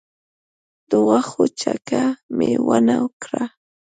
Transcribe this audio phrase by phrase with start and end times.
[0.89, 2.03] د غوښو څکه
[2.37, 3.43] مي ونه کړه.